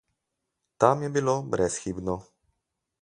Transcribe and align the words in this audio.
Tam 0.83 1.03
je 1.05 1.11
bilo 1.17 1.35
brezhibno. 1.53 2.17